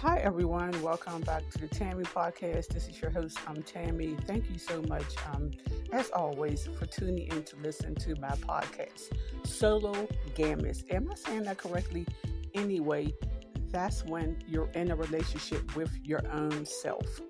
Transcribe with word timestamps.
Hi, 0.00 0.18
everyone. 0.18 0.80
Welcome 0.80 1.22
back 1.22 1.50
to 1.50 1.58
the 1.58 1.66
Tammy 1.66 2.04
Podcast. 2.04 2.68
This 2.68 2.86
is 2.86 3.02
your 3.02 3.10
host, 3.10 3.36
I'm 3.48 3.64
Tammy. 3.64 4.16
Thank 4.28 4.48
you 4.48 4.56
so 4.56 4.80
much, 4.82 5.16
um, 5.34 5.50
as 5.92 6.10
always, 6.10 6.68
for 6.78 6.86
tuning 6.86 7.26
in 7.26 7.42
to 7.42 7.56
listen 7.56 7.96
to 7.96 8.14
my 8.20 8.28
podcast, 8.28 9.08
Solo 9.44 10.06
Gammas. 10.36 10.84
Am 10.92 11.10
I 11.10 11.16
saying 11.16 11.42
that 11.42 11.58
correctly? 11.58 12.06
Anyway, 12.54 13.12
that's 13.72 14.04
when 14.04 14.40
you're 14.46 14.70
in 14.74 14.92
a 14.92 14.94
relationship 14.94 15.74
with 15.74 15.90
your 16.04 16.22
own 16.30 16.64
self. 16.64 17.20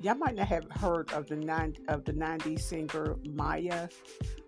Y'all 0.00 0.14
might 0.14 0.36
not 0.36 0.46
have 0.46 0.64
heard 0.70 1.12
of 1.12 1.26
the 1.26 1.36
90, 1.36 1.88
of 1.88 2.06
the 2.06 2.14
90s 2.14 2.60
singer 2.60 3.16
Mya. 3.22 3.90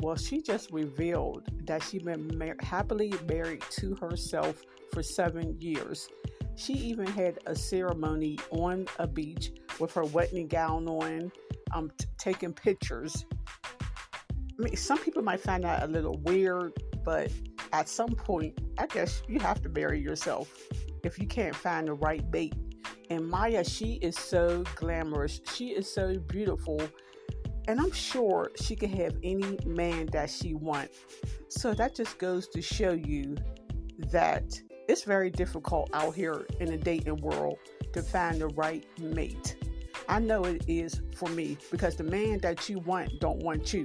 Well, 0.00 0.16
she 0.16 0.42
just 0.42 0.72
revealed 0.72 1.44
that 1.66 1.84
she's 1.84 2.02
been 2.02 2.36
mar- 2.36 2.56
happily 2.58 3.14
married 3.28 3.62
to 3.78 3.94
herself 3.94 4.64
for 4.92 5.04
seven 5.04 5.56
years. 5.60 6.08
She 6.58 6.72
even 6.72 7.06
had 7.06 7.38
a 7.46 7.54
ceremony 7.54 8.36
on 8.50 8.88
a 8.98 9.06
beach 9.06 9.52
with 9.78 9.92
her 9.94 10.02
wedding 10.02 10.48
gown 10.48 10.88
on, 10.88 11.30
um, 11.72 11.92
t- 11.96 12.06
taking 12.18 12.52
pictures. 12.52 13.24
I 13.54 14.62
mean, 14.64 14.76
some 14.76 14.98
people 14.98 15.22
might 15.22 15.38
find 15.38 15.62
that 15.62 15.84
a 15.84 15.86
little 15.86 16.18
weird, 16.24 16.72
but 17.04 17.30
at 17.72 17.88
some 17.88 18.08
point, 18.08 18.58
I 18.76 18.86
guess 18.86 19.22
you 19.28 19.38
have 19.38 19.62
to 19.62 19.68
bury 19.68 20.00
yourself 20.00 20.52
if 21.04 21.20
you 21.20 21.28
can't 21.28 21.54
find 21.54 21.86
the 21.86 21.92
right 21.92 22.28
bait. 22.28 22.54
And 23.08 23.30
Mya, 23.30 23.62
she 23.62 23.94
is 24.02 24.18
so 24.18 24.64
glamorous. 24.74 25.40
She 25.54 25.68
is 25.68 25.88
so 25.88 26.18
beautiful. 26.18 26.82
And 27.68 27.80
I'm 27.80 27.92
sure 27.92 28.50
she 28.60 28.74
can 28.74 28.90
have 28.90 29.16
any 29.22 29.58
man 29.64 30.06
that 30.06 30.28
she 30.28 30.54
wants. 30.54 30.98
So 31.46 31.72
that 31.74 31.94
just 31.94 32.18
goes 32.18 32.48
to 32.48 32.60
show 32.60 32.94
you 32.94 33.36
that 34.10 34.60
it's 34.88 35.04
very 35.04 35.30
difficult 35.30 35.90
out 35.92 36.14
here 36.14 36.46
in 36.60 36.70
the 36.70 36.78
dating 36.78 37.18
world 37.18 37.58
to 37.92 38.02
find 38.02 38.40
the 38.40 38.48
right 38.48 38.84
mate. 38.98 39.56
I 40.08 40.18
know 40.18 40.44
it 40.44 40.64
is 40.66 41.02
for 41.14 41.28
me 41.28 41.58
because 41.70 41.96
the 41.96 42.04
man 42.04 42.38
that 42.38 42.68
you 42.68 42.78
want 42.80 43.20
don't 43.20 43.38
want 43.42 43.74
you, 43.74 43.84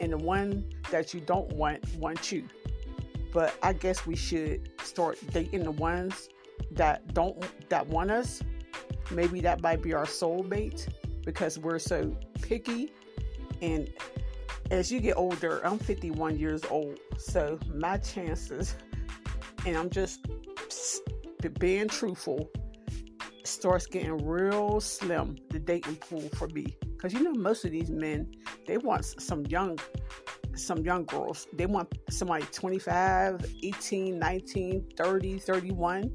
and 0.00 0.12
the 0.12 0.18
one 0.18 0.64
that 0.90 1.12
you 1.12 1.20
don't 1.20 1.52
want 1.54 1.84
wants 1.96 2.30
you. 2.30 2.44
But 3.32 3.54
I 3.62 3.72
guess 3.72 4.06
we 4.06 4.14
should 4.14 4.70
start 4.84 5.18
dating 5.32 5.64
the 5.64 5.72
ones 5.72 6.28
that 6.70 7.12
don't 7.12 7.36
that 7.68 7.86
want 7.88 8.12
us. 8.12 8.40
Maybe 9.10 9.40
that 9.40 9.60
might 9.60 9.82
be 9.82 9.92
our 9.92 10.06
soulmate 10.06 10.88
because 11.24 11.58
we're 11.58 11.80
so 11.80 12.16
picky. 12.40 12.92
And 13.60 13.92
as 14.70 14.92
you 14.92 15.00
get 15.00 15.16
older, 15.16 15.60
I'm 15.64 15.78
51 15.78 16.38
years 16.38 16.62
old, 16.70 16.98
so 17.18 17.58
my 17.74 17.98
chances, 17.98 18.76
and 19.66 19.76
I'm 19.76 19.90
just 19.90 20.26
being 21.58 21.88
truthful 21.88 22.50
starts 23.44 23.86
getting 23.86 24.26
real 24.26 24.80
slim. 24.80 25.36
The 25.50 25.58
dating 25.58 25.96
pool 25.96 26.28
for 26.34 26.48
me. 26.48 26.76
Because 26.80 27.12
you 27.12 27.22
know 27.22 27.34
most 27.34 27.64
of 27.64 27.70
these 27.70 27.90
men 27.90 28.32
they 28.66 28.78
want 28.78 29.04
some 29.04 29.44
young 29.46 29.78
some 30.54 30.78
young 30.78 31.04
girls. 31.04 31.46
They 31.52 31.66
want 31.66 31.88
somebody 32.10 32.44
25 32.52 33.44
18 33.62 34.18
19 34.18 34.86
30 34.96 35.38
31 35.38 36.10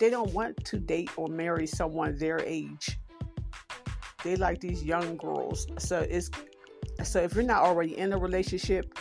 they 0.00 0.10
don't 0.10 0.32
want 0.32 0.64
to 0.64 0.78
date 0.78 1.10
or 1.16 1.28
marry 1.28 1.66
someone 1.66 2.16
their 2.18 2.40
age. 2.40 2.98
They 4.22 4.36
like 4.36 4.60
these 4.60 4.82
young 4.82 5.16
girls. 5.16 5.66
So 5.78 6.00
it's 6.00 6.30
so 7.02 7.20
if 7.20 7.34
you're 7.34 7.44
not 7.44 7.62
already 7.62 7.96
in 7.96 8.12
a 8.12 8.18
relationship 8.18 8.98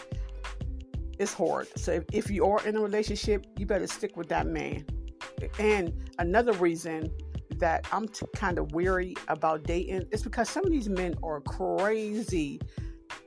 it's 1.19 1.33
hard 1.33 1.67
so 1.77 1.91
if, 1.91 2.03
if 2.11 2.29
you 2.29 2.45
are 2.45 2.65
in 2.65 2.75
a 2.75 2.81
relationship 2.81 3.45
you 3.57 3.65
better 3.65 3.87
stick 3.87 4.17
with 4.17 4.29
that 4.29 4.47
man 4.47 4.85
and 5.59 5.93
another 6.19 6.53
reason 6.53 7.11
that 7.59 7.87
I'm 7.91 8.07
t- 8.07 8.25
kind 8.35 8.57
of 8.57 8.71
weary 8.73 9.15
about 9.27 9.63
dating 9.63 10.07
is 10.11 10.23
because 10.23 10.49
some 10.49 10.65
of 10.65 10.71
these 10.71 10.89
men 10.89 11.15
are 11.23 11.41
crazy. 11.41 12.59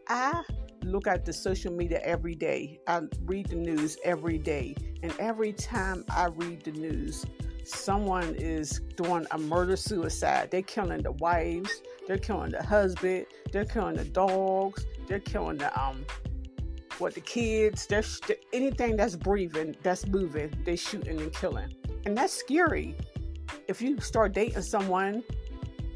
I 0.09 0.43
look 0.85 1.07
at 1.07 1.25
the 1.25 1.33
social 1.33 1.73
media 1.73 2.01
every 2.05 2.35
day. 2.35 2.79
I 2.87 3.03
read 3.25 3.49
the 3.49 3.57
news 3.57 3.97
every 4.05 4.39
day. 4.39 4.77
And 5.03 5.15
every 5.19 5.53
time 5.53 6.05
I 6.11 6.27
read 6.27 6.65
the 6.65 6.73
news, 6.73 7.25
someone 7.65 8.35
is 8.35 8.81
doing 8.97 9.27
a 9.31 9.39
murder 9.39 9.77
suicide. 9.77 10.51
They're 10.51 10.63
killing 10.63 11.03
the 11.03 11.13
wives, 11.13 11.83
they're 12.07 12.19
killing 12.19 12.53
the 12.53 12.63
husband, 12.63 13.27
they're 13.53 13.65
killing 13.65 13.97
the 13.97 14.05
dogs, 14.05 14.87
they're 15.09 15.19
killing 15.19 15.59
the 15.59 15.81
um 15.81 16.05
what 16.99 17.15
the 17.15 17.21
kids, 17.21 17.87
they're 17.87 18.05
anything 18.53 18.97
that's 18.97 19.17
breathing, 19.17 19.77
that's 19.83 20.07
moving, 20.07 20.53
they're 20.65 20.77
shooting 20.77 21.21
and 21.21 21.33
killing. 21.33 21.73
And 22.05 22.17
that's 22.17 22.33
scary. 22.33 22.97
If 23.69 23.83
you 23.83 24.01
start 24.01 24.33
dating 24.33 24.63
someone 24.63 25.23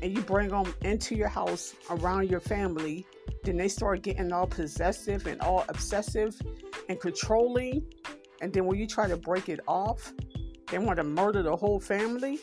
and 0.03 0.15
you 0.15 0.23
bring 0.23 0.49
them 0.49 0.75
into 0.83 1.15
your 1.15 1.29
house 1.29 1.75
around 1.91 2.31
your 2.31 2.41
family, 2.41 3.07
then 3.45 3.57
they 3.57 3.69
start 3.69 4.03
getting 4.03 4.33
all 4.33 4.47
possessive 4.47 5.27
and 5.27 5.41
all 5.41 5.65
obsessive 5.69 6.39
and 6.89 7.01
controlling. 7.01 7.83
And 8.43 8.53
then 8.53 8.67
when 8.67 8.79
you 8.79 8.87
try 8.87 9.09
to 9.09 9.17
break 9.17 9.49
it 9.49 9.61
off, 9.67 10.13
they 10.69 10.79
want 10.79 10.97
to 10.99 11.05
murder 11.05 11.43
the 11.43 11.57
whole 11.57 11.81
family. 11.81 12.39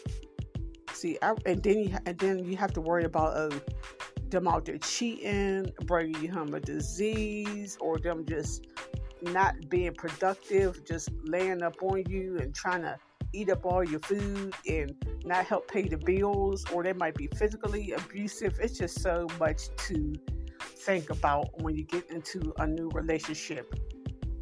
See, 0.93 1.17
I, 1.21 1.33
and 1.45 1.61
then 1.61 1.79
you 1.79 1.97
and 2.05 2.17
then 2.17 2.43
you 2.43 2.57
have 2.57 2.73
to 2.73 2.81
worry 2.81 3.03
about 3.03 3.37
uh, 3.37 3.59
them 4.31 4.47
out 4.47 4.65
there 4.65 4.77
cheating, 4.77 5.71
bringing 5.85 6.29
home 6.29 6.53
a 6.53 6.59
disease, 6.59 7.77
or 7.79 7.97
them 7.99 8.25
just 8.25 8.67
not 9.21 9.55
being 9.69 9.93
productive, 9.93 10.85
just 10.85 11.09
laying 11.23 11.63
up 11.63 11.75
on 11.81 12.03
you 12.07 12.37
and 12.37 12.53
trying 12.53 12.81
to 12.81 12.97
eat 13.33 13.49
up 13.49 13.65
all 13.65 13.83
your 13.83 13.99
food 13.99 14.53
and 14.67 14.95
not 15.25 15.45
help 15.45 15.69
pay 15.69 15.87
the 15.87 15.97
bills, 15.97 16.63
or 16.71 16.83
they 16.83 16.93
might 16.93 17.15
be 17.15 17.27
physically 17.35 17.91
abusive. 17.91 18.57
It's 18.61 18.77
just 18.77 19.01
so 19.01 19.27
much 19.39 19.69
to 19.87 20.13
think 20.61 21.09
about 21.09 21.61
when 21.61 21.75
you 21.75 21.83
get 21.83 22.09
into 22.09 22.53
a 22.59 22.67
new 22.67 22.89
relationship. 22.89 23.73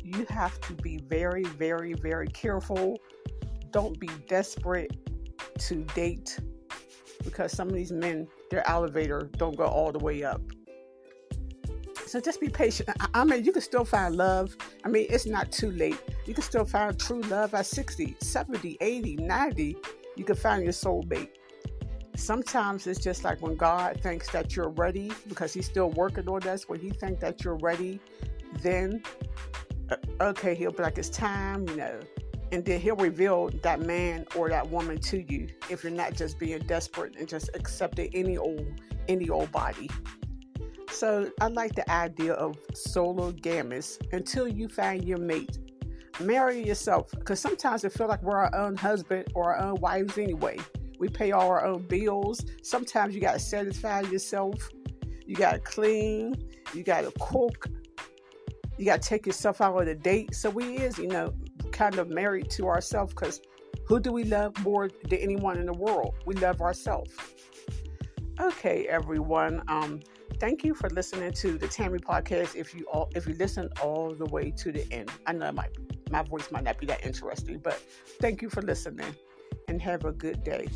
You 0.04 0.26
have 0.30 0.60
to 0.62 0.74
be 0.74 1.00
very, 1.08 1.44
very, 1.44 1.94
very 1.94 2.28
careful. 2.28 3.00
Don't 3.72 4.00
be 4.00 4.10
desperate 4.28 4.96
to 5.58 5.84
date 5.96 6.40
because 7.36 7.52
some 7.52 7.68
of 7.68 7.74
these 7.74 7.92
men, 7.92 8.28
their 8.50 8.68
elevator 8.68 9.30
don't 9.36 9.58
go 9.58 9.66
all 9.66 9.92
the 9.92 10.00
way 10.00 10.24
up. 10.24 10.42
So 12.06 12.22
just 12.22 12.40
be 12.40 12.48
patient. 12.48 12.90
I 13.14 13.26
mean, 13.26 13.44
you 13.44 13.52
can 13.52 13.62
still 13.62 13.84
find 13.84 14.16
love. 14.16 14.56
I 14.86 14.88
mean, 14.90 15.08
it's 15.10 15.26
not 15.26 15.52
too 15.52 15.72
late. 15.72 16.00
You 16.26 16.34
can 16.34 16.44
still 16.44 16.64
find 16.64 16.98
true 16.98 17.22
love 17.24 17.54
at 17.54 17.66
60, 17.66 18.16
70, 18.22 18.78
80, 18.80 19.16
90. 19.18 19.78
You 20.16 20.24
can 20.24 20.36
find 20.36 20.64
your 20.64 20.72
soulmate. 20.72 21.30
Sometimes 22.16 22.88
it's 22.88 23.04
just 23.04 23.26
like 23.26 23.42
when 23.42 23.58
God 23.58 24.00
thinks 24.02 24.30
that 24.32 24.56
you're 24.56 24.70
ready 24.70 25.12
because 25.28 25.54
He's 25.54 25.66
still 25.66 25.90
working 25.90 26.30
on 26.30 26.48
us. 26.48 26.70
When 26.70 26.80
He 26.80 26.92
thinks 26.92 27.20
that 27.20 27.44
you're 27.44 27.58
ready, 27.58 28.00
then 28.62 29.04
uh, 29.90 29.98
okay, 30.22 30.56
He'll 30.56 30.72
be 30.72 30.84
like, 30.84 30.98
it's 30.98 31.10
time, 31.10 31.68
you 31.68 31.76
know. 31.76 32.00
And 32.52 32.64
then 32.64 32.80
He'll 32.80 32.96
reveal 32.96 33.50
that 33.64 33.82
man 33.82 34.26
or 34.36 34.50
that 34.50 34.70
woman 34.70 35.00
to 35.00 35.32
you 35.32 35.48
if 35.70 35.84
you're 35.84 35.92
not 35.92 36.14
just 36.14 36.40
being 36.40 36.60
desperate 36.60 37.16
and 37.18 37.28
just 37.28 37.50
accepting 37.54 38.10
any 38.14 38.38
old 38.38 38.66
any 39.08 39.30
old 39.30 39.52
body. 39.52 39.90
So 40.90 41.30
I 41.42 41.48
like 41.48 41.76
the 41.76 41.90
idea 41.92 42.34
of 42.34 42.58
sologamous 42.72 43.98
until 44.14 44.48
you 44.48 44.70
find 44.70 45.04
your 45.04 45.18
mate. 45.18 45.60
Marry 46.22 46.66
yourself 46.66 47.12
because 47.12 47.40
sometimes 47.40 47.84
it 47.84 47.92
feels 47.92 48.10
like 48.10 48.24
we're 48.24 48.38
our 48.38 48.56
own 48.56 48.76
husband 48.76 49.26
or 49.36 49.54
our 49.54 49.62
own 49.62 49.82
wives 49.82 50.18
anyway. 50.18 50.58
We 50.98 51.10
pay 51.10 51.34
all 51.34 51.50
our 51.50 51.66
own 51.66 51.82
bills. 51.88 52.46
Sometimes 52.64 53.14
you 53.14 53.22
got 53.22 53.34
to 53.34 53.40
satisfy 53.40 54.02
yourself. 54.02 54.70
You 55.26 55.36
got 55.36 55.52
to 55.52 55.60
clean. 55.60 56.36
You 56.74 56.84
got 56.84 57.02
to 57.02 57.12
cook. 57.20 57.68
You 58.78 58.86
got 58.86 59.02
to 59.02 59.10
take 59.10 59.26
yourself 59.26 59.60
out 59.60 59.76
on 59.76 59.88
a 59.88 59.96
date. 59.96 60.34
So 60.36 60.50
we 60.50 60.78
is, 60.78 60.98
you 60.98 61.08
know, 61.08 61.34
kind 61.76 62.00
of 62.00 62.10
married 62.10 62.50
to 62.52 62.68
ourselves 62.68 63.14
because 63.14 63.42
who 63.86 64.00
do 64.00 64.12
we 64.12 64.24
love 64.24 64.58
more 64.64 64.90
than 65.10 65.20
anyone 65.20 65.58
in 65.58 65.66
the 65.66 65.74
world? 65.74 66.16
We 66.26 66.36
love 66.36 66.62
ourselves. 66.62 67.12
Okay, 68.40 68.88
everyone. 68.88 69.62
Um, 69.68 70.00
thank 70.40 70.64
you 70.64 70.74
for 70.74 70.90
listening 70.90 71.34
to 71.34 71.58
the 71.58 71.68
Tammy 71.68 72.00
podcast. 72.00 72.56
If 72.56 72.74
you 72.74 72.86
all, 72.92 73.10
if 73.16 73.28
you 73.28 73.36
listen 73.36 73.70
all 73.82 74.14
the 74.16 74.26
way 74.26 74.52
to 74.52 74.72
the 74.72 74.92
end, 74.92 75.12
I 75.28 75.34
know 75.34 75.52
my 75.52 75.68
my 76.10 76.24
voice 76.24 76.50
might 76.52 76.64
not 76.64 76.80
be 76.80 76.86
that 76.88 77.06
interesting, 77.06 77.60
but 77.60 77.82
thank 78.20 78.42
you 78.42 78.50
for 78.50 78.62
listening, 78.62 79.16
and 79.68 79.82
have 79.82 80.06
a 80.06 80.12
good 80.12 80.44
day. 80.44 80.68